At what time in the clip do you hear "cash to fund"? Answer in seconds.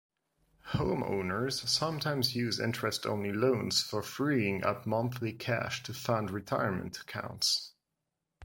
5.31-6.31